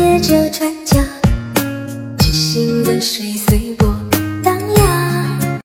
[0.00, 1.06] 沿着船桨，
[2.18, 3.59] 起心的水色。